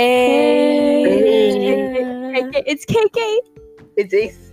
Hey. 0.00 1.04
KK, 2.34 2.62
it's 2.66 2.86
KK. 2.86 3.18
It's 3.98 4.14
Ace. 4.14 4.52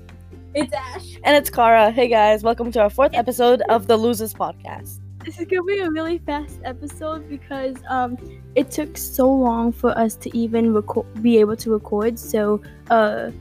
It's 0.54 0.73
Ash. 0.73 1.16
And 1.23 1.38
it's 1.38 1.50
Kara. 1.50 1.89
Hey 1.89 2.09
guys, 2.09 2.43
welcome 2.43 2.70
to 2.73 2.81
our 2.81 2.89
fourth 2.89 3.13
episode 3.13 3.62
of 3.70 3.88
the 3.88 3.96
Losers 3.96 4.33
Podcast. 4.33 4.99
This 5.23 5.39
is 5.39 5.46
gonna 5.46 5.64
be 5.64 5.79
a 5.79 5.89
really 5.89 6.18
fast 6.18 6.60
episode 6.65 7.29
because 7.29 7.78
um 7.88 8.18
it 8.55 8.71
took 8.71 8.97
so 8.97 9.32
long 9.32 9.71
for 9.71 9.97
us 9.97 10.15
to 10.18 10.38
even 10.38 10.73
record, 10.73 11.05
be 11.23 11.38
able 11.39 11.55
to 11.55 11.71
record. 11.71 12.20
So 12.20 12.61
uh, 12.89 13.32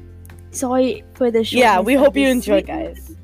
sorry 0.52 1.02
for 1.14 1.32
the 1.32 1.42
short. 1.42 1.58
Yeah, 1.58 1.80
we 1.80 1.94
hope 1.94 2.16
you 2.16 2.28
enjoy, 2.28 2.58
it, 2.58 2.66
guys. 2.68 3.16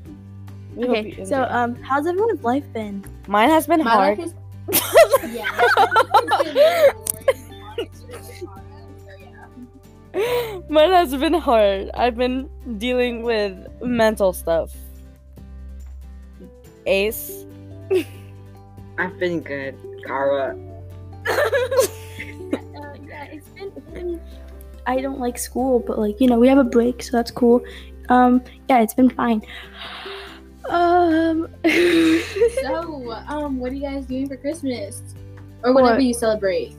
We 0.75 0.87
hope 0.87 0.97
Okay, 0.97 1.07
you 1.19 1.25
so 1.25 1.43
enjoy. 1.43 1.55
um, 1.55 1.75
how's 1.75 2.05
everyone's 2.05 2.43
life 2.43 2.65
been? 2.73 3.01
mine 3.29 3.47
has 3.49 3.65
been 3.65 3.81
My 3.81 3.89
hard. 3.91 4.17
life 4.19 4.27
is 4.27 4.33
yeah. 5.33 6.91
mine 10.69 10.91
has 10.91 11.15
been 11.15 11.33
hard. 11.33 11.89
I've 11.95 12.15
been 12.15 12.49
dealing 12.77 13.23
with 13.23 13.55
mental 13.81 14.31
stuff. 14.33 14.71
Ace. 16.85 17.45
I've 18.97 19.17
been 19.19 19.41
good. 19.41 19.75
Kara. 20.05 20.57
Uh, 22.53 22.95
yeah, 23.07 23.25
it's 23.25 23.47
been, 23.49 23.71
it's. 23.93 24.23
I 24.85 24.99
don't 24.99 25.19
like 25.19 25.37
school, 25.37 25.79
but 25.79 25.97
like 25.97 26.19
you 26.19 26.27
know, 26.27 26.37
we 26.37 26.47
have 26.47 26.57
a 26.57 26.63
break, 26.63 27.01
so 27.01 27.15
that's 27.17 27.31
cool. 27.31 27.63
Um, 28.09 28.43
yeah, 28.69 28.81
it's 28.81 28.93
been 28.93 29.09
fine. 29.09 29.41
Um. 30.69 31.47
So, 32.61 33.11
um, 33.27 33.57
what 33.57 33.71
are 33.71 33.75
you 33.75 33.81
guys 33.81 34.05
doing 34.05 34.27
for 34.27 34.37
Christmas? 34.37 35.01
Or 35.63 35.73
whatever 35.73 35.95
What? 35.95 36.03
you 36.03 36.13
celebrate, 36.13 36.75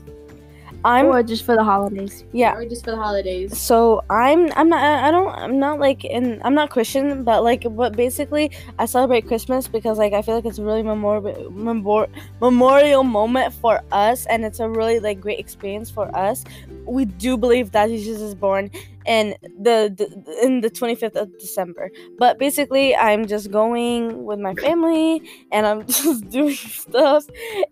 I'm 0.84 1.06
or 1.06 1.22
just 1.22 1.44
for 1.44 1.56
the 1.56 1.64
holidays. 1.64 2.24
yeah. 2.32 2.54
or 2.54 2.66
just 2.66 2.84
for 2.84 2.90
the 2.90 2.96
holidays. 2.96 3.58
So 3.58 4.04
I'm 4.10 4.52
I'm 4.52 4.68
not 4.68 4.82
I 4.82 5.08
I 5.08 5.10
don't 5.10 5.28
I'm 5.30 5.58
not 5.58 5.80
like 5.80 6.04
in 6.04 6.40
I'm 6.44 6.54
not 6.54 6.70
Christian 6.70 7.24
but 7.24 7.42
like 7.42 7.66
but 7.70 7.96
basically 7.96 8.50
I 8.78 8.86
celebrate 8.86 9.26
Christmas 9.26 9.66
because 9.66 9.98
like 9.98 10.12
I 10.12 10.22
feel 10.22 10.34
like 10.34 10.44
it's 10.44 10.58
a 10.58 10.64
really 10.64 10.82
memorial 10.82 11.50
memor- 11.50 12.08
memorial 12.40 13.02
moment 13.02 13.54
for 13.54 13.80
us 13.92 14.26
and 14.26 14.44
it's 14.44 14.60
a 14.60 14.68
really 14.68 15.00
like 15.00 15.20
great 15.20 15.38
experience 15.38 15.90
for 15.90 16.14
us. 16.14 16.44
We 16.86 17.06
do 17.06 17.38
believe 17.38 17.72
that 17.72 17.88
Jesus 17.88 18.20
is 18.20 18.34
born 18.34 18.70
in 19.06 19.34
the, 19.60 19.92
the 19.96 20.06
in 20.42 20.60
the 20.60 20.70
25th 20.70 21.16
of 21.16 21.36
December. 21.38 21.90
But 22.18 22.38
basically 22.38 22.94
I'm 22.94 23.26
just 23.26 23.50
going 23.50 24.24
with 24.24 24.38
my 24.38 24.54
family 24.54 25.22
and 25.50 25.66
I'm 25.66 25.86
just 25.86 26.28
doing 26.28 26.54
stuff 26.86 27.24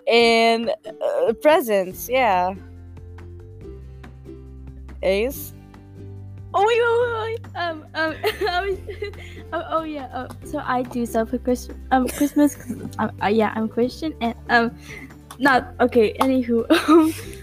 and 0.07 0.71
uh, 0.71 1.33
presents. 1.43 2.09
Yeah. 2.09 2.55
Ace 5.03 5.53
Oh 6.55 6.67
wait, 6.67 6.81
wait, 6.85 7.41
wait. 7.45 7.57
Um, 7.57 7.87
um, 7.95 8.15
oh, 9.53 9.65
oh 9.71 9.83
yeah. 9.85 10.09
Oh, 10.15 10.29
so 10.45 10.63
I 10.65 10.83
do 10.83 11.07
stuff 11.07 11.31
for 11.31 11.39
Christmas. 11.39 11.79
Um, 11.91 12.09
Christmas. 12.09 12.57
I'm, 12.99 13.11
uh, 13.23 13.29
yeah, 13.29 13.53
I'm 13.57 13.69
Christian, 13.69 14.15
and 14.21 14.35
um, 14.51 14.77
not 15.39 15.75
okay. 15.81 16.13
Anywho, 16.21 16.69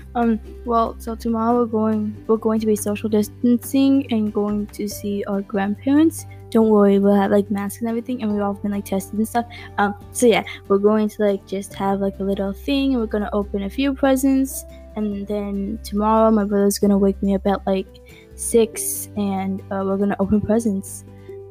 um, 0.15 0.39
well, 0.65 0.95
so 0.99 1.15
tomorrow 1.15 1.59
we're 1.59 1.65
going. 1.65 2.23
We're 2.27 2.37
going 2.37 2.59
to 2.59 2.67
be 2.67 2.75
social 2.75 3.09
distancing 3.09 4.05
and 4.11 4.31
going 4.31 4.67
to 4.67 4.87
see 4.87 5.23
our 5.25 5.41
grandparents. 5.41 6.25
Don't 6.51 6.69
worry, 6.69 6.99
we'll 6.99 7.15
have 7.15 7.31
like 7.31 7.51
masks 7.51 7.79
and 7.81 7.89
everything, 7.89 8.21
and 8.21 8.31
we've 8.31 8.41
all 8.41 8.53
been 8.53 8.71
like 8.71 8.85
tested 8.85 9.17
and 9.17 9.27
stuff. 9.27 9.45
Um, 9.77 9.95
so 10.11 10.25
yeah, 10.25 10.43
we're 10.67 10.79
going 10.79 11.09
to 11.09 11.23
like 11.23 11.45
just 11.45 11.73
have 11.75 11.99
like 11.99 12.19
a 12.19 12.23
little 12.23 12.53
thing, 12.53 12.93
and 12.93 13.01
we're 13.01 13.07
gonna 13.07 13.29
open 13.33 13.63
a 13.63 13.69
few 13.69 13.93
presents, 13.93 14.65
and 14.95 15.27
then 15.27 15.79
tomorrow 15.83 16.31
my 16.31 16.43
brother's 16.43 16.79
gonna 16.79 16.97
wake 16.97 17.21
me 17.21 17.35
up 17.35 17.45
at 17.45 17.65
like 17.67 17.87
six, 18.35 19.09
and 19.15 19.61
uh, 19.71 19.83
we're 19.85 19.97
gonna 19.97 20.17
open 20.19 20.41
presents 20.41 21.05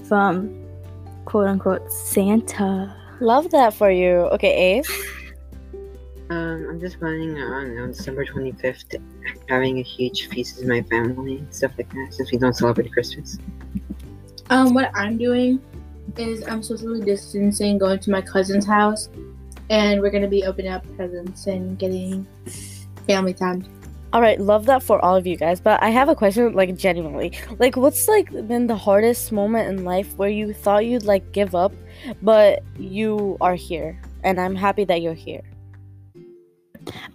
from 0.05 0.67
quote 1.25 1.47
unquote 1.49 1.91
Santa. 1.93 2.95
Love 3.21 3.51
that 3.51 3.75
for 3.75 3.91
you. 3.91 4.29
Okay, 4.33 4.79
Ace. 4.79 4.91
Um, 6.31 6.67
I'm 6.69 6.79
just 6.79 6.99
planning 6.99 7.39
on, 7.39 7.79
on 7.79 7.89
December 7.93 8.27
25th 8.27 9.01
having 9.49 9.79
a 9.79 9.83
huge 9.83 10.29
feast 10.29 10.59
with 10.59 10.69
my 10.69 10.83
family, 10.83 11.43
stuff 11.51 11.73
like 11.79 11.91
that, 11.95 12.13
since 12.13 12.31
we 12.31 12.37
don't 12.37 12.53
celebrate 12.53 12.93
Christmas. 12.93 13.39
Um, 14.51 14.75
what 14.75 14.91
I'm 14.95 15.19
doing 15.19 15.61
is 16.17 16.47
I'm 16.47 16.63
socially 16.63 17.01
distancing, 17.01 17.79
going 17.79 17.99
to 18.01 18.11
my 18.11 18.23
cousin's 18.23 18.67
house, 18.67 19.09
and 19.69 20.01
we're 20.01 20.11
gonna 20.11 20.29
be 20.29 20.45
opening 20.45 20.73
up 20.73 20.85
presents 20.97 21.47
and 21.47 21.79
getting 21.79 22.27
family 23.07 23.35
time. 23.35 23.65
All 24.11 24.23
right, 24.23 24.41
love 24.41 24.65
that 24.67 24.83
for 24.83 25.05
all 25.05 25.17
of 25.17 25.27
you 25.27 25.37
guys. 25.37 25.61
But 25.61 25.83
I 25.83 25.91
have 25.91 26.09
a 26.09 26.15
question, 26.15 26.55
like 26.55 26.75
genuinely, 26.77 27.33
like 27.59 27.77
what's 27.77 28.09
like 28.09 28.31
been 28.49 28.67
the 28.67 28.77
hardest 28.77 29.33
moment 29.33 29.69
in 29.69 29.85
life 29.85 30.17
where 30.17 30.31
you 30.31 30.55
thought 30.55 30.87
you'd 30.87 31.05
like 31.05 31.31
give 31.33 31.55
up, 31.55 31.73
but 32.23 32.63
you 32.79 33.37
are 33.43 33.55
here, 33.55 34.01
and 34.25 34.41
I'm 34.41 34.55
happy 34.55 34.85
that 34.85 35.03
you're 35.03 35.13
here. 35.13 35.43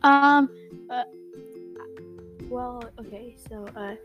Um, 0.04 0.50
uh, 0.92 1.04
well, 2.48 2.84
okay, 3.00 3.36
so 3.50 3.66
uh, 3.76 3.96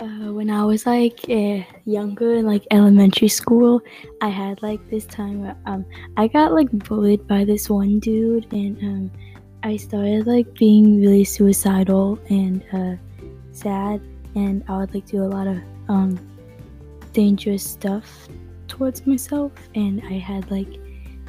uh, 0.00 0.32
when 0.32 0.50
I 0.50 0.64
was 0.64 0.86
like 0.86 1.20
uh, 1.28 1.62
younger 1.84 2.34
in 2.34 2.46
like 2.46 2.66
elementary 2.70 3.28
school, 3.28 3.80
I 4.20 4.28
had 4.28 4.62
like 4.62 4.80
this 4.90 5.04
time 5.04 5.42
where 5.42 5.56
um 5.66 5.84
I 6.16 6.26
got 6.26 6.52
like 6.52 6.70
bullied 6.70 7.26
by 7.26 7.44
this 7.44 7.68
one 7.68 7.98
dude, 8.00 8.50
and 8.52 8.78
um 8.78 9.10
I 9.62 9.76
started 9.76 10.26
like 10.26 10.52
being 10.54 11.00
really 11.00 11.24
suicidal 11.24 12.18
and 12.28 12.64
uh 12.72 12.96
sad, 13.52 14.00
and 14.34 14.64
I 14.68 14.78
would 14.78 14.94
like 14.94 15.06
do 15.06 15.22
a 15.22 15.30
lot 15.36 15.46
of 15.46 15.58
um 15.88 16.18
dangerous 17.12 17.64
stuff 17.64 18.28
towards 18.68 19.06
myself, 19.06 19.52
and 19.74 20.02
I 20.06 20.14
had 20.14 20.50
like 20.50 20.68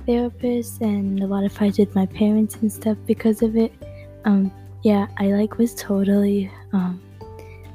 therapists 0.08 0.82
and 0.82 1.22
a 1.22 1.28
lot 1.28 1.44
of 1.44 1.52
fights 1.52 1.78
with 1.78 1.94
my 1.94 2.06
parents 2.06 2.56
and 2.56 2.72
stuff 2.72 2.98
because 3.06 3.42
of 3.42 3.56
it. 3.56 3.74
Um 4.26 4.52
yeah 4.84 5.06
i 5.20 5.28
like 5.28 5.60
was 5.60 5.76
totally 5.76 6.50
um 6.74 7.00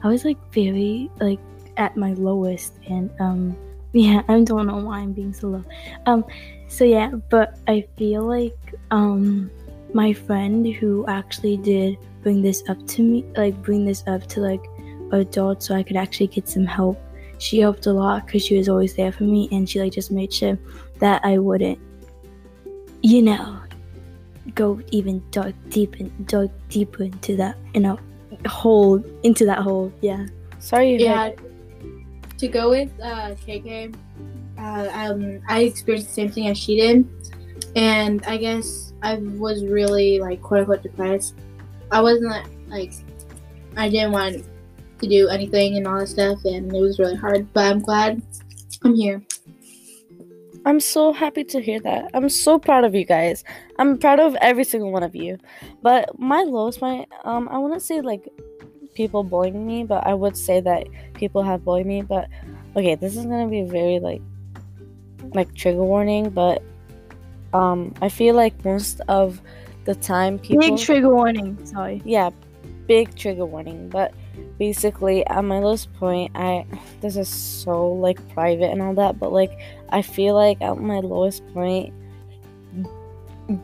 i 0.03 0.09
was 0.09 0.25
like 0.25 0.39
very 0.53 1.11
like 1.21 1.41
at 1.77 1.97
my 1.97 2.12
lowest 2.15 2.75
and 2.89 3.11
um 3.21 3.57
yeah 3.93 4.23
i 4.29 4.41
don't 4.43 4.67
know 4.67 4.77
why 4.77 4.99
i'm 4.99 5.12
being 5.12 5.33
so 5.33 5.49
low. 5.49 5.65
Um 6.07 6.25
so 6.69 6.84
yeah 6.84 7.11
but 7.31 7.59
i 7.67 7.87
feel 7.97 8.23
like 8.25 8.59
um 8.91 9.51
my 9.95 10.12
friend 10.12 10.67
who 10.67 11.07
actually 11.07 11.57
did 11.57 11.97
bring 12.23 12.43
this 12.43 12.62
up 12.69 12.84
to 12.89 13.03
me 13.03 13.25
like 13.37 13.61
bring 13.62 13.84
this 13.84 14.03
up 14.07 14.27
to 14.27 14.41
like 14.41 14.65
adults 15.12 15.67
so 15.67 15.75
i 15.75 15.83
could 15.83 15.97
actually 15.97 16.27
get 16.27 16.49
some 16.49 16.67
help 16.67 17.01
she 17.39 17.61
helped 17.61 17.87
a 17.87 17.93
lot 17.93 18.27
because 18.27 18.45
she 18.45 18.57
was 18.57 18.69
always 18.69 18.95
there 18.95 19.13
for 19.13 19.25
me 19.25 19.49
and 19.53 19.69
she 19.69 19.81
like 19.81 19.93
just 19.93 20.11
made 20.11 20.33
sure 20.33 20.59
that 20.99 21.25
i 21.25 21.39
wouldn't 21.39 21.78
you 23.03 23.23
know 23.23 23.61
go 24.55 24.81
even 24.91 25.23
dark 25.31 25.55
deep 25.69 26.01
in 26.01 26.13
dark 26.25 26.51
deeper 26.69 27.05
into 27.05 27.37
that 27.37 27.57
you 27.75 27.81
know 27.81 27.99
hole 28.49 29.03
into 29.23 29.45
that 29.45 29.59
hole 29.59 29.93
yeah 30.01 30.27
Sorry, 30.67 30.95
you 30.95 30.99
Yeah. 30.99 31.31
To 32.39 32.49
go 32.49 32.71
with 32.71 32.91
uh, 33.01 33.37
KK, 33.47 33.95
uh, 34.59 34.89
um, 34.93 35.41
I 35.49 35.61
experienced 35.61 36.09
the 36.09 36.15
same 36.15 36.29
thing 36.29 36.49
as 36.49 36.59
she 36.59 36.77
did, 36.77 37.09
and 37.77 38.23
I 38.25 38.37
guess 38.37 38.93
I 39.01 39.15
was 39.15 39.65
really 39.65 40.19
like 40.19 40.43
quote 40.43 40.61
unquote 40.61 40.83
depressed. 40.83 41.37
I 41.91 42.03
wasn't 42.03 42.34
like 42.69 42.93
I 43.77 43.89
didn't 43.89 44.12
want 44.12 44.45
to 44.99 45.09
do 45.09 45.28
anything 45.28 45.77
and 45.77 45.87
all 45.87 46.01
that 46.01 46.09
stuff, 46.09 46.45
and 46.45 46.75
it 46.75 46.81
was 46.81 46.99
really 46.99 47.15
hard. 47.15 47.47
But 47.53 47.71
I'm 47.71 47.81
glad 47.81 48.21
I'm 48.83 48.95
here. 48.95 49.23
I'm 50.66 50.81
so 50.81 51.12
happy 51.12 51.44
to 51.44 51.60
hear 51.60 51.81
that. 51.81 52.10
I'm 52.12 52.28
so 52.28 52.59
proud 52.59 52.84
of 52.84 52.94
you 52.94 53.04
guys. 53.04 53.44
I'm 53.78 53.97
proud 53.97 54.21
of 54.21 54.34
every 54.43 54.65
single 54.65 54.92
one 54.92 55.03
of 55.03 55.15
you. 55.15 55.39
But 55.80 56.18
my 56.18 56.42
lowest 56.42 56.80
point, 56.80 57.09
um, 57.24 57.48
I 57.48 57.57
wouldn't 57.59 57.83
say 57.83 58.01
like 58.01 58.28
people 58.95 59.22
bullying 59.22 59.66
me, 59.66 59.84
but 59.84 60.07
I 60.07 60.13
would 60.13 60.36
say 60.36 60.60
that 60.60 60.86
people 61.15 61.42
have 61.42 61.65
bullied 61.65 61.86
me. 61.86 62.03
But 62.03 62.28
okay, 62.77 62.97
this 62.97 63.16
is 63.16 63.24
gonna 63.24 63.48
be 63.48 63.63
very 63.63 64.01
like 64.01 64.21
like 65.34 65.54
trigger 65.54 65.84
warning, 65.84 66.30
but 66.30 66.63
um, 67.54 67.95
I 68.03 68.09
feel 68.09 68.34
like 68.34 68.65
most 68.65 69.01
of 69.09 69.41
the 69.86 69.95
time 69.95 70.39
people 70.39 70.68
big 70.68 70.78
trigger 70.78 71.09
warning 71.09 71.57
sorry 71.65 72.03
yeah 72.04 72.28
big 72.86 73.15
trigger 73.15 73.44
warning 73.44 73.88
but 73.88 74.12
basically 74.59 75.27
at 75.27 75.44
my 75.44 75.59
lowest 75.59 75.92
point 75.94 76.30
i 76.34 76.65
this 77.00 77.16
is 77.16 77.28
so 77.28 77.92
like 77.92 78.27
private 78.34 78.71
and 78.71 78.80
all 78.83 78.94
that 78.94 79.18
but 79.18 79.33
like 79.33 79.59
i 79.91 80.03
feel 80.03 80.34
like 80.34 80.60
at 80.60 80.78
my 80.78 81.00
lowest 81.00 81.47
point 81.53 81.92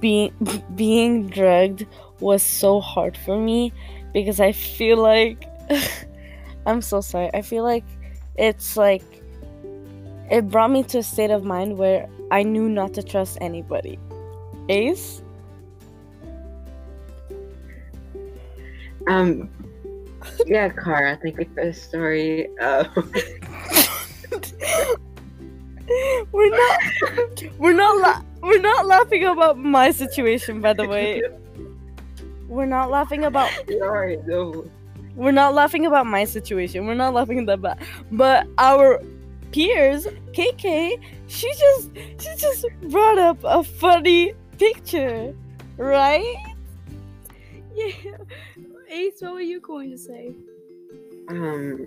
being 0.00 0.32
being 0.74 1.26
drugged 1.28 1.86
was 2.20 2.42
so 2.42 2.80
hard 2.80 3.16
for 3.16 3.38
me 3.38 3.72
because 4.12 4.40
i 4.40 4.52
feel 4.52 4.96
like 4.96 5.44
i'm 6.66 6.82
so 6.82 7.00
sorry 7.00 7.30
i 7.34 7.42
feel 7.42 7.62
like 7.62 7.84
it's 8.36 8.76
like 8.76 9.02
it 10.30 10.48
brought 10.48 10.70
me 10.70 10.82
to 10.82 10.98
a 10.98 11.02
state 11.02 11.30
of 11.30 11.44
mind 11.44 11.76
where 11.76 12.08
i 12.30 12.42
knew 12.42 12.68
not 12.68 12.94
to 12.94 13.02
trust 13.02 13.36
anybody. 13.40 13.98
Ace 14.68 15.22
Um, 19.08 19.49
Yeah, 20.46 20.69
Kara, 20.69 21.19
thank 21.22 21.38
you 21.38 21.46
for 21.54 21.64
the 21.66 21.72
story. 21.72 22.49
Um, 22.58 22.87
we're 26.32 26.50
not 26.50 26.78
we're 27.58 27.72
not 27.72 27.99
la- 28.00 28.22
we're 28.43 28.60
not 28.60 28.87
laughing 28.87 29.25
about 29.25 29.58
my 29.58 29.90
situation 29.90 30.60
by 30.60 30.72
the 30.72 30.87
way. 30.87 31.22
We're 32.49 32.66
not 32.66 32.90
laughing 32.90 33.25
about 33.25 33.50
sorry, 33.78 34.19
no. 34.26 34.64
we're 35.16 35.32
not 35.32 35.54
laughing 35.54 35.87
about 35.87 36.06
my 36.06 36.25
situation. 36.25 36.87
We're 36.87 36.94
not 36.94 37.14
laughing 37.14 37.49
at 37.49 37.62
that 37.62 37.78
but 38.10 38.46
our 38.58 39.00
peers, 39.52 40.06
KK, 40.32 40.99
she 41.28 41.52
just 41.58 41.90
she 42.19 42.34
just 42.37 42.64
brought 42.90 43.19
up 43.19 43.38
a 43.44 43.62
funny 43.62 44.34
picture, 44.58 45.34
right? 45.76 46.37
Yeah. 47.75 48.19
Ace, 48.92 49.20
what 49.22 49.32
were 49.34 49.40
you 49.40 49.60
going 49.60 49.90
to 49.90 49.98
say? 49.98 50.34
Um, 51.28 51.86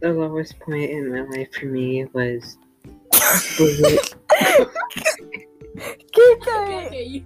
the 0.00 0.12
lowest 0.12 0.58
point 0.60 0.90
in 0.90 1.12
my 1.12 1.20
life 1.36 1.52
for 1.52 1.66
me 1.66 2.06
was. 2.12 2.56
KK, 3.10 4.06
Okay, 6.86 7.04
you- 7.04 7.22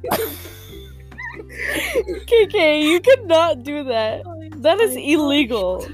KK, 2.27 2.83
you 2.91 3.01
cannot 3.01 3.63
do 3.63 3.85
that. 3.85 4.23
That 4.57 4.81
is 4.81 4.97
illegal. 4.97 5.87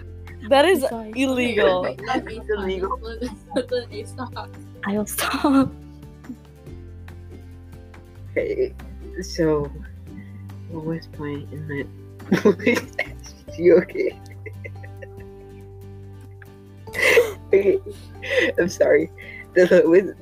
That 0.49 0.64
is 0.64 0.84
illegal. 1.14 1.82
Wait, 1.82 2.00
let 2.06 2.26
Ace 2.26 2.38
talk. 2.38 2.49
illegal. 2.49 2.99
Let- 3.55 3.70
let 3.70 3.93
Ace 3.93 4.12
talk. 4.12 4.49
I'll 4.87 5.06
stop. 5.06 5.70
Okay, 8.31 8.72
so 9.22 9.70
lowest 10.72 11.12
point 11.12 11.52
in 11.52 11.69
my. 11.69 11.84
you 13.61 13.77
okay? 13.79 14.19
okay, 17.49 17.79
I'm 18.59 18.69
sorry. 18.69 19.11
The 19.55 19.83
lowest. 19.85 20.15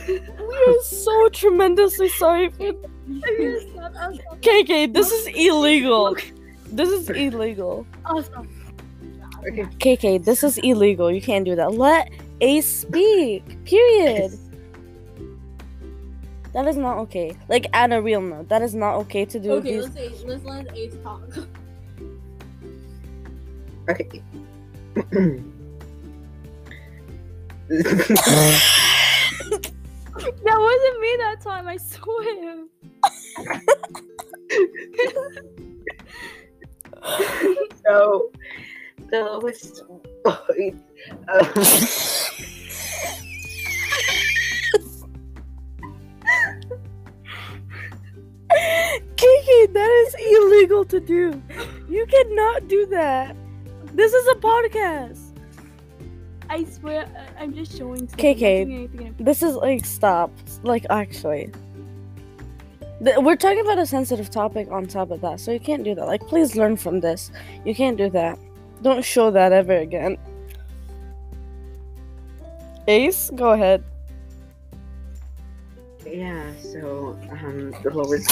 We 0.07 0.17
are 0.17 0.81
so 0.83 1.29
tremendously 1.29 2.09
sorry 2.09 2.49
for 2.49 2.73
KK. 4.41 4.93
This 4.93 5.11
is 5.11 5.27
illegal. 5.27 6.15
This 6.67 6.89
is 6.89 7.09
illegal. 7.09 7.85
I'll 8.05 8.23
stop. 8.23 8.45
Okay. 9.47 9.63
KK, 9.95 10.23
this 10.23 10.43
is 10.43 10.57
illegal. 10.59 11.11
You 11.11 11.21
can't 11.21 11.45
do 11.45 11.55
that. 11.55 11.73
Let 11.73 12.09
Ace 12.41 12.67
speak. 12.67 13.63
Period. 13.65 14.37
That 16.53 16.67
is 16.67 16.77
not 16.77 16.97
okay. 16.99 17.35
Like, 17.49 17.67
add 17.73 17.91
a 17.91 18.01
real 18.01 18.21
note. 18.21 18.47
That 18.49 18.61
is 18.61 18.73
not 18.73 18.95
okay 19.01 19.25
to 19.25 19.39
do 19.39 19.51
Okay, 19.53 19.73
these. 19.75 19.83
let's 19.83 19.95
say, 19.95 20.09
let's 20.25 20.43
let 20.45 20.75
Ace 20.75 20.95
talk. 21.03 21.21
Okay. 23.89 24.21
That 30.43 30.59
wasn't 30.59 31.01
me 31.01 31.15
that 31.19 31.41
time, 31.41 31.67
I 31.67 31.77
swear. 31.77 32.65
so, 37.85 38.31
the. 39.09 40.73
Um, 41.27 41.53
that 49.73 50.05
is 50.07 50.15
illegal 50.37 50.85
to 50.85 50.99
do. 50.99 51.41
You 51.89 52.05
cannot 52.05 52.67
do 52.67 52.85
that. 52.87 53.35
This 53.93 54.13
is 54.13 54.27
a 54.29 54.35
podcast. 54.35 55.19
I 56.49 56.63
swear, 56.63 57.07
I'm 57.39 57.53
just 57.53 57.77
showing 57.77 58.07
stuff. 58.07 58.19
KK. 58.19 58.61
I'm 58.61 58.69
not 58.69 58.75
doing 58.75 58.77
anything 58.77 59.07
in- 59.19 59.25
This 59.25 59.41
is 59.41 59.55
like 59.55 59.85
stop. 59.85 60.31
Like 60.63 60.85
actually. 60.89 61.51
We're 63.01 63.35
talking 63.35 63.59
about 63.59 63.77
a 63.77 63.85
sensitive 63.85 64.29
topic 64.29 64.71
on 64.71 64.85
top 64.85 65.11
of 65.11 65.19
that, 65.21 65.39
so 65.41 65.51
you 65.51 65.59
can't 65.59 65.83
do 65.83 65.93
that. 65.95 66.05
Like, 66.07 66.21
please 66.27 66.55
learn 66.55 66.77
from 66.77 67.01
this. 67.01 67.29
You 67.65 67.75
can't 67.75 67.97
do 67.97 68.09
that. 68.11 68.39
Don't 68.81 69.03
show 69.03 69.31
that 69.31 69.51
ever 69.51 69.77
again. 69.77 70.17
Ace, 72.87 73.31
go 73.35 73.51
ahead. 73.51 73.83
yeah, 76.05 76.53
so, 76.61 77.17
um, 77.31 77.71
the 77.83 77.89
lowest. 77.91 78.29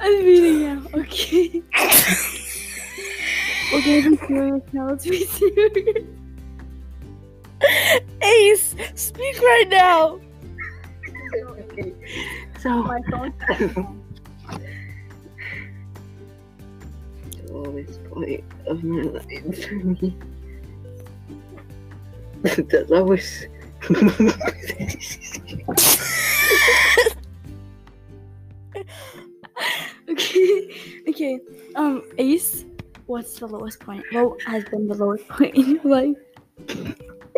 I'm 0.00 0.24
reading 0.24 0.62
now. 0.62 0.82
Okay. 0.94 1.62
okay, 3.72 4.08
be 4.08 4.16
serious 4.16 4.62
now. 4.72 4.88
Let's 4.88 5.06
be 5.06 5.24
serious. 5.24 6.06
Ace, 8.20 8.74
speak 8.94 9.40
right 9.40 9.68
now. 9.70 10.18
Okay. 11.72 11.92
So, 12.60 12.82
My 12.82 13.00
phone. 13.10 13.32
the 17.30 17.52
lowest 17.52 18.04
point 18.04 18.44
of 18.66 18.82
my 18.84 19.02
life 19.02 19.68
for 19.68 19.74
me. 19.74 20.16
the 22.42 22.86
lowest. 22.88 23.46
Okay. 30.08 31.02
Okay. 31.08 31.40
Um, 31.74 32.02
Ace, 32.18 32.64
what's 33.06 33.38
the 33.38 33.46
lowest 33.46 33.80
point? 33.80 34.04
What 34.12 34.40
has 34.46 34.64
been 34.64 34.86
the 34.86 34.94
lowest 34.94 35.26
point 35.28 35.54
in 35.54 35.76
your 35.76 35.84
life? 35.84 36.16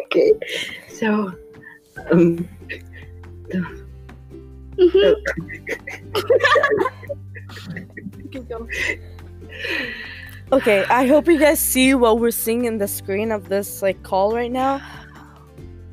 okay, 0.06 0.32
so, 0.88 1.32
um, 2.10 2.48
Mhm. 3.48 3.83
okay, 10.52 10.84
I 10.90 11.06
hope 11.06 11.28
you 11.28 11.38
guys 11.38 11.60
see 11.60 11.94
what 11.94 12.18
we're 12.18 12.32
seeing 12.32 12.64
in 12.64 12.78
the 12.78 12.88
screen 12.88 13.30
of 13.30 13.48
this 13.48 13.82
like 13.82 14.02
call 14.02 14.34
right 14.34 14.50
now. 14.50 14.80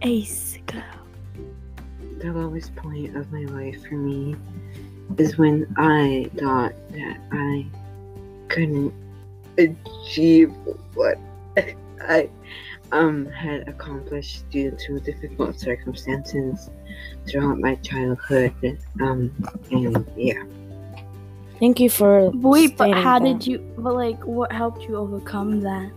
Ace, 0.01 0.57
go. 0.65 0.81
the 2.17 2.31
lowest 2.31 2.75
point 2.75 3.15
of 3.15 3.31
my 3.31 3.43
life 3.43 3.85
for 3.87 3.93
me 3.95 4.35
is 5.17 5.37
when 5.37 5.71
I 5.77 6.29
thought 6.37 6.73
that 6.91 7.19
I 7.31 7.65
couldn't 8.47 8.93
achieve 9.57 10.51
what 10.95 11.17
I 12.01 12.29
um 12.91 13.25
had 13.27 13.67
accomplished 13.67 14.49
due 14.49 14.71
to 14.71 14.99
difficult 14.99 15.59
circumstances 15.59 16.69
throughout 17.27 17.59
my 17.59 17.75
childhood. 17.75 18.53
Um 19.01 19.31
and 19.71 20.05
yeah. 20.15 20.43
Thank 21.59 21.79
you 21.79 21.89
for 21.89 22.31
Wait, 22.31 22.75
but 22.75 22.91
how 22.97 23.19
that. 23.19 23.25
did 23.25 23.45
you? 23.47 23.59
But 23.77 23.93
like, 23.93 24.25
what 24.25 24.51
helped 24.51 24.81
you 24.83 24.95
overcome 24.97 25.61
that? 25.61 25.91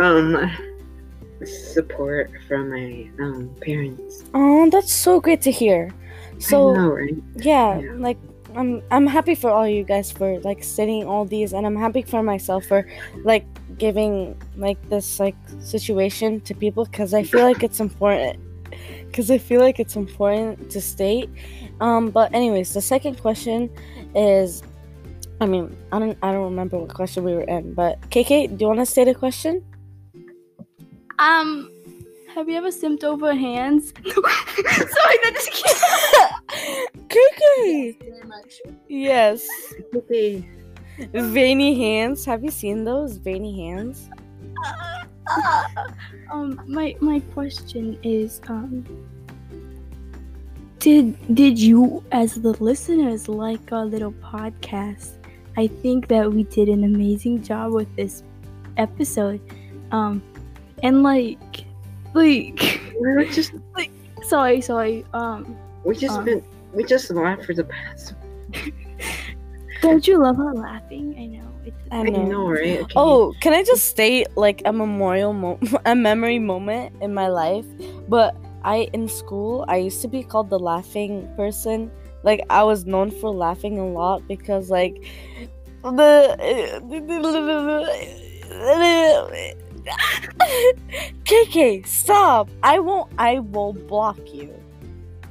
Um 0.00 0.50
support 1.44 2.30
from 2.48 2.70
my 2.70 3.10
um 3.20 3.54
parents. 3.60 4.24
Oh, 4.34 4.68
that's 4.70 4.92
so 4.92 5.20
great 5.20 5.42
to 5.42 5.50
hear. 5.50 5.90
So 6.38 6.70
I 6.70 6.76
know, 6.76 6.88
right? 6.90 7.14
yeah, 7.36 7.78
Yeah. 7.80 7.92
like 7.98 8.18
I'm 8.56 8.82
I'm 8.90 9.06
happy 9.06 9.34
for 9.34 9.50
all 9.50 9.66
you 9.66 9.82
guys 9.84 10.10
for 10.12 10.38
like 10.40 10.62
studying 10.64 11.06
all 11.06 11.24
these 11.24 11.52
and 11.52 11.66
I'm 11.66 11.76
happy 11.76 12.02
for 12.02 12.22
myself 12.22 12.64
for 12.66 12.86
like 13.24 13.44
giving 13.78 14.40
like 14.56 14.78
this 14.88 15.20
like 15.20 15.36
situation 15.60 16.40
to 16.42 16.54
people 16.54 16.86
cuz 16.86 17.14
I 17.14 17.22
feel 17.22 17.44
like 17.44 17.62
it's 17.62 17.80
important 17.80 18.38
cuz 19.12 19.30
I 19.30 19.38
feel 19.38 19.60
like 19.60 19.78
it's 19.78 19.96
important 19.96 20.70
to 20.70 20.80
state. 20.80 21.30
Um 21.80 22.10
but 22.10 22.34
anyways, 22.34 22.72
the 22.74 22.80
second 22.80 23.20
question 23.20 23.70
is 24.14 24.62
I 25.40 25.46
mean, 25.46 25.76
I 25.92 25.98
don't 25.98 26.16
I 26.22 26.32
don't 26.32 26.44
remember 26.44 26.78
what 26.78 26.94
question 26.94 27.24
we 27.24 27.34
were 27.34 27.42
in, 27.42 27.74
but 27.74 28.00
KK, 28.10 28.56
do 28.56 28.64
you 28.64 28.68
want 28.68 28.80
to 28.80 28.86
state 28.86 29.08
a 29.08 29.14
question? 29.14 29.64
Um, 31.18 31.70
have 32.34 32.48
you 32.48 32.56
ever 32.56 32.68
simped 32.68 33.04
over 33.04 33.34
hands? 33.34 33.92
Sorry, 34.04 35.18
that 35.22 35.32
just 35.34 35.52
came. 35.52 36.88
KK. 37.08 37.98
Very 38.00 38.26
much. 38.26 38.60
Yes. 38.88 39.46
Okay. 39.94 40.48
Veiny 41.12 41.78
hands. 41.78 42.24
Have 42.24 42.44
you 42.44 42.50
seen 42.50 42.84
those 42.84 43.16
veiny 43.16 43.66
hands? 43.66 44.08
um, 46.30 46.60
my 46.66 46.96
my 47.00 47.20
question 47.32 47.98
is 48.02 48.40
um, 48.48 48.84
did 50.78 51.16
did 51.34 51.58
you 51.58 52.04
as 52.12 52.34
the 52.34 52.52
listeners 52.62 53.28
like 53.28 53.72
our 53.72 53.84
little 53.84 54.12
podcast? 54.12 55.14
I 55.56 55.66
think 55.66 56.08
that 56.08 56.32
we 56.32 56.44
did 56.44 56.68
an 56.68 56.84
amazing 56.84 57.42
job 57.42 57.72
with 57.72 57.94
this 57.96 58.22
episode. 58.76 59.40
Um 59.92 60.22
and 60.82 61.02
like 61.02 61.64
like 62.12 62.80
We 63.00 63.08
were 63.12 63.24
just 63.24 63.52
sorry, 64.22 64.60
sorry. 64.60 65.04
Um 65.14 65.56
we 65.84 65.96
just 65.96 66.18
Um. 66.18 66.24
been 66.24 66.44
we 66.74 66.84
just 66.84 67.10
laughed 67.10 67.44
for 67.44 67.54
the 67.54 67.64
past. 67.64 68.14
Don't 69.84 70.06
you 70.06 70.18
love 70.18 70.40
our 70.40 70.54
laughing? 70.54 71.14
I 71.18 71.26
know. 71.26 71.48
It's 71.64 71.76
I 71.90 71.98
I 72.00 72.02
know. 72.10 72.24
know, 72.24 72.48
right? 72.50 72.80
Okay. 72.80 72.92
Oh, 72.96 73.34
can 73.40 73.52
I 73.52 73.62
just 73.62 73.84
state 73.86 74.26
like 74.36 74.62
a 74.64 74.72
memorial 74.72 75.32
mo- 75.32 75.58
a 75.84 75.94
memory 75.94 76.38
moment 76.38 76.94
in 77.00 77.14
my 77.14 77.28
life? 77.28 77.66
But 78.08 78.36
I 78.64 78.88
in 78.92 79.08
school 79.08 79.64
I 79.68 79.76
used 79.76 80.00
to 80.02 80.08
be 80.08 80.22
called 80.22 80.50
the 80.50 80.58
laughing 80.58 81.28
person. 81.36 81.90
Like 82.22 82.40
I 82.50 82.62
was 82.64 82.86
known 82.86 83.10
for 83.10 83.30
laughing 83.30 83.78
a 83.78 83.86
lot 83.86 84.26
because 84.26 84.70
like 84.70 85.04
the 85.82 86.36
KK, 91.24 91.86
stop! 91.86 92.48
I 92.62 92.78
won't. 92.78 93.12
I 93.18 93.40
will 93.40 93.74
block 93.74 94.18
you. 94.32 94.54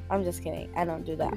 I'm 0.10 0.24
just 0.24 0.44
kidding. 0.44 0.70
I 0.76 0.86
don't 0.86 1.06
do 1.06 1.16
that. 1.16 1.34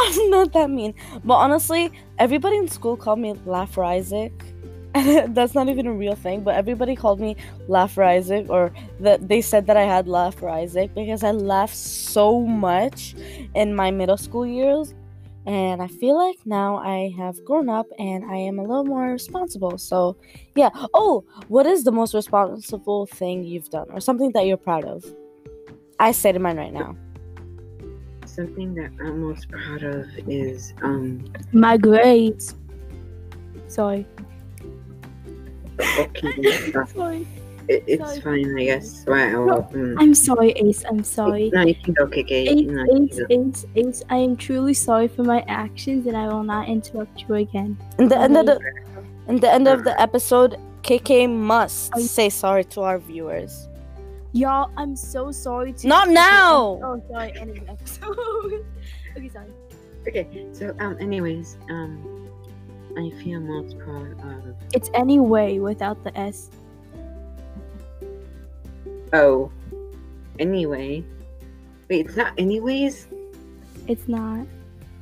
I'm 0.06 0.30
not 0.30 0.52
that 0.52 0.70
mean. 0.70 0.94
But 1.24 1.34
honestly, 1.34 1.92
everybody 2.18 2.56
in 2.56 2.68
school 2.68 2.96
called 2.96 3.18
me 3.18 3.34
Laugher 3.44 3.84
Isaac. 3.84 4.32
That's 4.94 5.54
not 5.54 5.68
even 5.68 5.86
a 5.86 5.92
real 5.92 6.14
thing, 6.16 6.42
but 6.42 6.56
everybody 6.56 6.96
called 6.96 7.20
me 7.20 7.36
Laugher 7.68 8.02
Isaac, 8.02 8.46
or 8.48 8.72
that 9.00 9.28
they 9.28 9.40
said 9.40 9.66
that 9.66 9.76
I 9.76 9.82
had 9.82 10.08
Laugher 10.08 10.48
Isaac 10.48 10.94
because 10.94 11.22
I 11.22 11.32
laughed 11.32 11.76
so 11.76 12.40
much 12.40 13.14
in 13.54 13.74
my 13.74 13.90
middle 13.90 14.16
school 14.16 14.46
years. 14.46 14.94
And 15.46 15.82
I 15.82 15.86
feel 15.86 16.16
like 16.16 16.36
now 16.44 16.76
I 16.76 17.12
have 17.16 17.42
grown 17.44 17.68
up 17.68 17.86
and 17.98 18.24
I 18.24 18.36
am 18.36 18.58
a 18.58 18.62
little 18.62 18.84
more 18.84 19.08
responsible. 19.08 19.78
So, 19.78 20.16
yeah. 20.54 20.70
Oh, 20.92 21.24
what 21.48 21.66
is 21.66 21.84
the 21.84 21.92
most 21.92 22.14
responsible 22.14 23.06
thing 23.06 23.44
you've 23.44 23.70
done, 23.70 23.88
or 23.90 24.00
something 24.00 24.32
that 24.32 24.46
you're 24.46 24.56
proud 24.56 24.84
of? 24.84 25.04
I 25.98 26.12
said 26.12 26.40
mine 26.40 26.56
right 26.56 26.72
now. 26.72 26.96
Something 28.40 28.74
that 28.76 28.90
I'm 29.04 29.20
most 29.20 29.50
proud 29.50 29.82
of 29.82 30.06
is 30.26 30.72
um 30.80 31.30
my 31.52 31.76
grades. 31.76 32.56
Sorry. 33.68 34.06
okay. 35.78 36.72
uh, 36.74 36.86
Sorry. 36.86 37.26
it, 37.68 37.84
it's 37.86 38.02
Sorry. 38.02 38.20
fine, 38.22 38.58
I 38.58 38.64
guess. 38.64 39.04
Wow. 39.06 39.68
um, 39.74 39.94
I'm 39.98 40.14
sorry, 40.14 40.52
Ace. 40.52 40.86
I'm 40.88 41.04
sorry. 41.04 41.50
No, 41.52 41.60
you 41.66 41.74
can 41.74 41.92
go, 41.92 42.06
KK. 42.06 42.30
Ace, 42.32 42.66
No, 42.66 42.86
Ace. 42.96 43.20
Ace, 43.28 43.66
Ace, 43.76 44.02
I 44.08 44.16
am 44.16 44.38
truly 44.38 44.72
sorry 44.72 45.06
for 45.06 45.22
my 45.22 45.44
actions 45.46 46.06
and 46.06 46.16
I 46.16 46.26
will 46.28 46.42
not 46.42 46.66
interrupt 46.66 47.28
you 47.28 47.34
again. 47.34 47.76
In 47.98 48.08
the 48.08 48.16
end 48.16 48.38
of 48.38 48.46
the 48.46 48.58
in 49.28 49.36
the 49.36 49.52
end 49.52 49.68
of 49.68 49.84
the 49.84 50.00
episode, 50.00 50.56
KK 50.82 51.28
must 51.28 51.94
say 52.00 52.30
sorry 52.30 52.64
to 52.72 52.80
our 52.80 52.98
viewers. 52.98 53.68
Y'all, 54.32 54.70
I'm 54.76 54.94
so 54.94 55.32
sorry 55.32 55.72
to 55.72 55.88
Not 55.88 56.08
now! 56.08 56.78
Oh, 56.84 57.02
sorry, 57.10 57.32
end 57.38 57.50
of 57.50 57.64
the 57.66 57.70
episode. 57.72 58.64
okay, 59.16 59.28
sorry. 59.28 59.48
Okay, 60.06 60.46
so 60.52 60.74
um, 60.78 60.96
anyways, 61.00 61.56
um, 61.68 62.28
I 62.96 63.10
feel 63.22 63.40
most 63.40 63.76
proud 63.78 64.12
of. 64.20 64.54
It's 64.72 64.88
anyway 64.94 65.58
without 65.58 66.02
the 66.04 66.16
S. 66.16 66.48
Oh, 69.12 69.50
anyway. 70.38 71.04
Wait, 71.88 72.06
it's 72.06 72.16
not 72.16 72.32
anyways. 72.38 73.08
It's 73.88 74.06
not. 74.06 74.46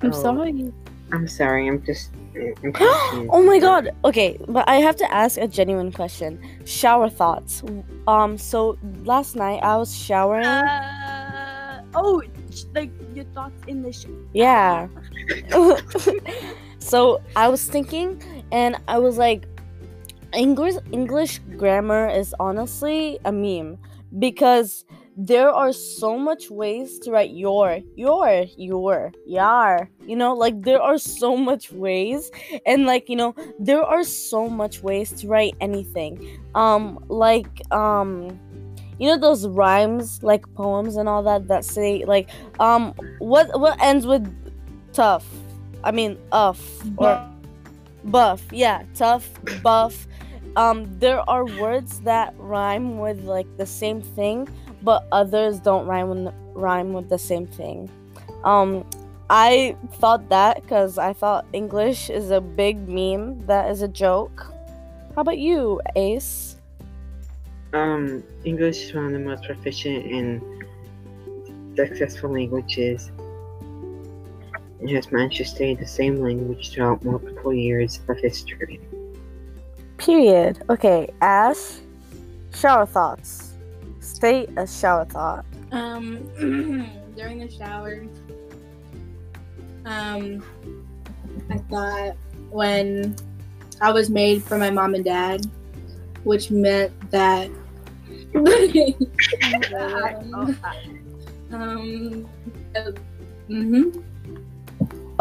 I'm 0.00 0.12
Oh. 0.12 0.22
sorry. 0.22 0.72
I'm 1.12 1.28
sorry. 1.28 1.68
I'm 1.68 1.82
just. 1.84 2.10
Oh 3.30 3.42
my 3.42 3.58
god. 3.58 3.90
Okay, 4.04 4.38
but 4.48 4.68
I 4.68 4.76
have 4.76 4.96
to 4.96 5.12
ask 5.12 5.38
a 5.38 5.48
genuine 5.48 5.92
question. 5.92 6.40
Shower 6.64 7.08
thoughts. 7.08 7.62
Um 8.06 8.38
so 8.38 8.78
last 9.04 9.36
night 9.36 9.60
I 9.62 9.76
was 9.76 9.96
showering. 9.96 10.44
Uh, 10.44 11.82
oh, 11.94 12.22
sh- 12.50 12.64
like 12.74 12.90
your 13.14 13.24
thoughts 13.34 13.60
in 13.66 13.82
the 13.82 13.92
shower. 13.92 14.14
Yeah. 14.32 14.88
so 16.78 17.20
I 17.36 17.48
was 17.48 17.66
thinking 17.66 18.22
and 18.52 18.76
I 18.88 18.98
was 18.98 19.18
like 19.18 19.46
English 20.34 20.74
English 20.92 21.40
grammar 21.56 22.08
is 22.08 22.34
honestly 22.38 23.18
a 23.24 23.32
meme 23.32 23.78
because 24.18 24.84
there 25.20 25.50
are 25.50 25.72
so 25.72 26.16
much 26.16 26.48
ways 26.48 26.96
to 27.00 27.10
write 27.10 27.32
your 27.32 27.80
your 27.96 28.46
your 28.56 29.12
yar. 29.26 29.90
You 30.06 30.14
know 30.14 30.32
like 30.32 30.62
there 30.62 30.80
are 30.80 30.96
so 30.96 31.36
much 31.36 31.72
ways. 31.72 32.30
And 32.64 32.86
like 32.86 33.08
you 33.08 33.16
know 33.16 33.34
there 33.58 33.82
are 33.82 34.04
so 34.04 34.48
much 34.48 34.80
ways 34.80 35.10
to 35.20 35.26
write 35.26 35.56
anything. 35.60 36.38
Um 36.54 37.04
like 37.08 37.50
um 37.72 38.38
you 39.00 39.08
know 39.08 39.18
those 39.18 39.48
rhymes 39.48 40.22
like 40.22 40.46
poems 40.54 40.94
and 40.94 41.08
all 41.08 41.24
that 41.24 41.48
that 41.48 41.64
say 41.64 42.04
like 42.04 42.30
um 42.60 42.94
what 43.18 43.58
what 43.58 43.76
ends 43.82 44.06
with 44.06 44.22
tough? 44.92 45.26
I 45.82 45.90
mean 45.90 46.16
uff 46.30 46.60
or 46.96 47.18
buff. 48.04 48.40
yeah 48.52 48.84
tough 48.94 49.28
buff. 49.64 50.06
Um 50.54 50.86
there 51.00 51.28
are 51.28 51.44
words 51.44 51.98
that 52.02 52.34
rhyme 52.38 52.98
with 52.98 53.24
like 53.24 53.48
the 53.56 53.66
same 53.66 54.00
thing 54.00 54.48
but 54.82 55.06
others 55.12 55.58
don't 55.60 55.86
rhyme 55.86 56.08
with 56.08 56.34
rhyme 56.54 56.92
with 56.92 57.08
the 57.08 57.18
same 57.18 57.46
thing. 57.46 57.90
Um 58.44 58.84
i 59.30 59.76
thought 60.00 60.26
that 60.30 60.62
because 60.62 60.96
i 60.96 61.12
thought 61.12 61.44
english 61.52 62.08
is 62.08 62.30
a 62.30 62.40
big 62.40 62.88
meme 62.88 63.38
that 63.46 63.70
is 63.70 63.82
a 63.82 63.88
joke. 63.88 64.46
How 65.14 65.22
about 65.22 65.38
you 65.38 65.80
ace? 65.96 66.56
Um, 67.72 68.22
English 68.44 68.84
is 68.84 68.94
one 68.94 69.06
of 69.06 69.12
the 69.12 69.18
most 69.18 69.42
proficient 69.44 70.06
and 70.06 70.40
successful 71.76 72.32
languages. 72.32 73.10
It 74.80 74.94
has 74.94 75.10
managed 75.10 75.38
to 75.38 75.44
stay 75.44 75.74
the 75.74 75.86
same 75.86 76.22
language 76.22 76.70
throughout 76.72 77.04
multiple 77.04 77.52
years 77.52 78.00
of 78.08 78.16
history. 78.18 78.80
period. 79.96 80.62
Okay 80.70 81.08
ash 81.20 81.80
shower 82.54 82.86
thoughts 82.86 83.47
state 84.18 84.50
a 84.56 84.66
shower 84.66 85.04
thought 85.04 85.44
Um, 85.70 86.18
during 87.16 87.38
the 87.38 87.48
shower, 87.48 88.02
um, 89.84 90.42
I 91.48 91.58
thought 91.70 92.16
when 92.50 93.14
I 93.80 93.92
was 93.92 94.10
made 94.10 94.42
for 94.42 94.58
my 94.58 94.70
mom 94.70 94.96
and 94.96 95.04
dad, 95.04 95.46
which 96.24 96.50
meant 96.50 96.90
that. 97.12 97.48
um, 101.52 102.28
uh, 102.74 102.90
mhm. 103.48 104.02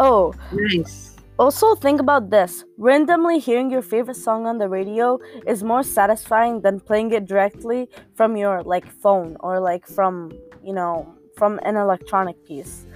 oh 0.00 0.34
Nice. 0.50 1.17
Also, 1.38 1.76
think 1.76 2.00
about 2.00 2.30
this. 2.30 2.64
Randomly 2.78 3.38
hearing 3.38 3.70
your 3.70 3.82
favorite 3.82 4.16
song 4.16 4.44
on 4.46 4.58
the 4.58 4.68
radio 4.68 5.20
is 5.46 5.62
more 5.62 5.84
satisfying 5.84 6.60
than 6.62 6.80
playing 6.80 7.12
it 7.12 7.26
directly 7.26 7.88
from 8.14 8.36
your 8.36 8.62
like 8.64 8.90
phone 8.90 9.36
or 9.38 9.60
like 9.60 9.86
from, 9.86 10.32
you 10.64 10.72
know, 10.72 11.14
from 11.36 11.60
an 11.62 11.76
electronic 11.76 12.44
piece. 12.44 12.86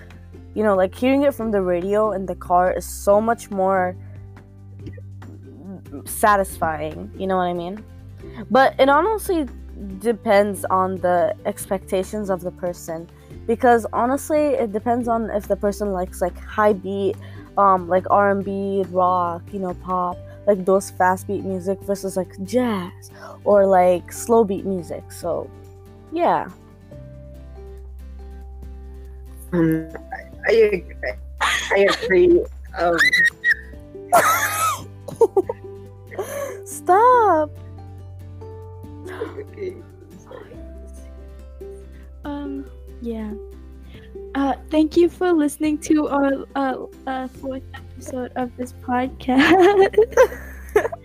You 0.55 0.65
know, 0.65 0.75
like 0.75 0.93
hearing 0.93 1.23
it 1.23 1.35
from 1.35 1.53
the 1.53 1.63
radio 1.63 2.11
in 2.11 2.27
the 2.27 2.35
car 2.35 2.73
is 2.73 2.85
so 2.85 3.21
much 3.21 3.51
more 3.51 3.97
satisfying, 6.05 7.13
you 7.17 7.29
know 7.29 7.37
what 7.37 7.45
I 7.45 7.53
mean? 7.53 7.85
But 8.51 8.75
it 8.81 8.89
honestly 8.89 9.47
depends 10.01 10.65
on 10.65 10.97
the 10.97 11.35
expectations 11.47 12.29
of 12.29 12.41
the 12.41 12.51
person 12.51 13.09
because 13.47 13.87
honestly, 13.93 14.55
it 14.55 14.73
depends 14.73 15.07
on 15.07 15.31
if 15.31 15.47
the 15.47 15.57
person 15.57 15.93
likes 15.93 16.21
like 16.21 16.37
high 16.39 16.73
beat 16.73 17.17
um 17.59 17.89
like 17.89 18.07
R&B, 18.11 18.85
rock, 18.91 19.43
you 19.53 19.59
know, 19.59 19.75
pop, 19.75 20.17
like 20.47 20.65
those 20.65 20.91
fast 20.91 21.27
beat 21.27 21.45
music 21.45 21.81
versus 21.83 22.17
like 22.17 22.43
jazz 22.45 23.11
or 23.45 23.67
like 23.67 24.13
slow 24.13 24.45
beat 24.45 24.65
music. 24.65 25.11
So, 25.11 25.51
yeah. 26.13 26.49
Um, 29.53 29.89
I, 30.49 30.83
I, 31.43 31.59
I 31.73 31.87
agree. 31.91 32.43
Um, 32.79 32.97
Stop. 36.65 37.51
okay. 39.09 39.75
Um, 42.25 42.65
yeah. 43.01 43.33
Uh, 44.35 44.55
thank 44.71 44.97
you 44.97 45.09
for 45.09 45.33
listening 45.33 45.77
to 45.79 46.09
our 46.09 46.47
uh, 46.57 46.87
uh 47.07 47.29
fourth 47.29 47.63
episode 47.75 48.33
of 48.37 48.55
this 48.57 48.73
podcast. 48.73 49.95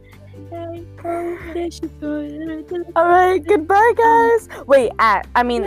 Hey, 0.50 0.86
oh, 1.04 1.38
there 1.54 1.70
she 1.70 1.82
goes. 2.00 2.72
All 2.96 3.06
right, 3.06 3.44
goodbye 3.46 3.94
guys. 3.98 4.48
Wait, 4.66 4.92
at 5.00 5.28
I 5.36 5.44
mean. 5.44 5.64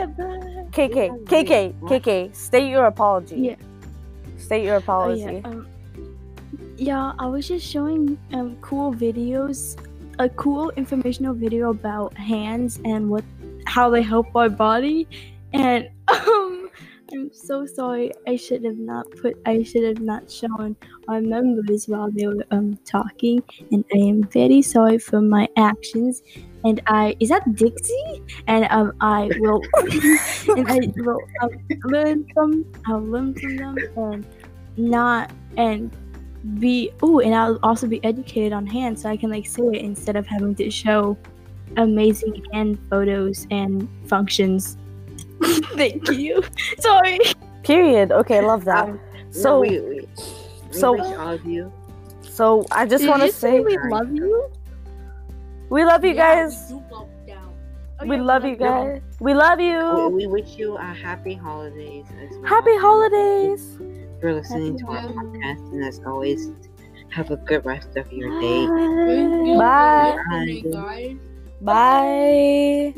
KK, 0.71 1.25
KK, 1.25 1.79
KK, 1.81 2.35
state 2.35 2.71
your 2.71 2.87
apology. 2.87 3.37
Yeah. 3.37 3.57
State 4.39 4.65
your 4.65 4.77
Oh 4.77 4.79
apology. 4.79 5.21
yeah. 5.21 5.41
Um, 5.45 5.67
yeah, 6.77 7.13
I 7.19 7.27
was 7.27 7.47
just 7.47 7.67
showing 7.67 8.17
um 8.33 8.57
cool 8.63 8.95
videos, 8.95 9.77
a 10.19 10.29
cool 10.31 10.71
informational 10.77 11.35
video 11.35 11.71
about 11.71 12.17
hands 12.17 12.81
and 12.85 13.11
what 13.11 13.25
how 13.67 13.91
they 13.91 14.01
help 14.03 14.35
our 14.35 14.49
body, 14.49 15.07
and 15.53 15.91
um, 16.09 16.60
I'm 17.13 17.33
so 17.33 17.67
sorry. 17.67 18.13
I 18.27 18.37
should 18.37 18.65
have 18.65 18.79
not 18.79 19.11
put. 19.11 19.37
I 19.47 19.63
should 19.63 19.85
have 19.85 20.01
not 20.01 20.31
shown 20.31 20.77
our 21.09 21.21
members 21.21 21.89
while 21.89 22.11
they 22.11 22.27
were 22.27 22.45
um 22.51 22.79
talking, 22.85 23.43
and 23.73 23.85
I 23.95 23.99
am 23.99 24.23
very 24.25 24.63
sorry 24.63 24.99
for 24.99 25.21
my 25.21 25.49
actions. 25.57 26.23
And 26.65 26.81
I 26.87 27.17
is 27.21 27.31
that 27.31 27.55
Dixie? 27.55 28.23
And 28.47 28.67
um, 28.71 28.93
I 29.01 29.31
will, 29.39 29.63
and 30.57 30.69
I 30.69 30.81
will 30.97 31.21
um, 31.43 31.51
learn 31.85 32.27
from. 32.35 32.65
I'll 32.87 33.01
learn 33.01 33.35
from 33.35 33.57
them 33.57 33.77
and 33.97 34.27
not 34.77 35.31
and 35.57 35.91
be 36.59 36.91
oh 37.03 37.21
and 37.21 37.35
i'll 37.35 37.59
also 37.63 37.87
be 37.87 38.03
educated 38.03 38.53
on 38.53 38.67
hand 38.67 38.99
so 38.99 39.09
i 39.11 39.17
can 39.17 39.31
like 39.31 39.47
say 39.47 39.63
it 39.63 39.83
instead 39.83 40.17
of 40.17 40.27
having 40.27 40.55
to 40.55 40.71
show 40.71 41.17
amazing 41.77 42.43
hand 42.53 42.79
photos 42.89 43.47
and 43.51 43.89
functions 44.07 44.79
thank 45.77 46.09
you 46.11 46.43
sorry 46.79 47.19
Period. 47.63 48.11
Okay, 48.11 48.41
love 48.41 48.65
that. 48.65 48.89
Um, 48.89 48.99
So- 49.31 49.41
so 49.43 49.61
we, 49.61 49.79
we, 49.81 50.01
we 50.01 50.07
so- 50.73 50.93
wish 50.93 51.17
all 51.19 51.35
of 51.35 51.45
you 51.45 51.71
So 52.23 52.65
I 52.73 52.87
just 52.87 53.07
want 53.07 53.21
to 53.21 53.27
you 53.27 53.33
say 53.33 53.61
we 53.61 53.77
love 53.91 54.11
you 54.13 54.51
we 55.69 55.85
love 55.85 56.03
you 56.05 56.15
Yeah, 56.15 56.49
guys. 56.49 56.73
we 56.73 56.77
love. 56.91 57.09
Oh, 58.01 58.07
We 58.07 58.17
yeah, 58.17 58.23
love 58.23 58.45
you 58.45 58.57
guys. 58.57 59.03
We 59.21 59.35
love 59.35 59.59
we, 59.59 59.69
you. 59.71 60.09
we 60.09 60.27
wish 60.27 60.57
you 60.57 60.77
a 60.79 60.83
happy 61.07 61.35
holidays 61.35 62.07
as 62.25 62.31
well. 62.39 62.45
Happy 62.49 62.77
holidays. 62.79 63.77
for 64.21 64.33
listening 64.33 64.79
to 64.79 64.87
our 64.87 65.01
Happy 65.01 65.15
podcast 65.15 65.63
and 65.73 65.85
as 65.85 66.01
always 66.07 66.51
have 67.11 67.31
a 67.31 67.37
good 67.37 67.65
rest 67.67 67.95
of 67.97 68.11
your 68.11 68.31
day 68.41 68.67
Bye. 69.59 70.17
Good 70.63 70.73
night, 70.73 70.73
guys. 70.73 71.17
Bye. 71.61 72.95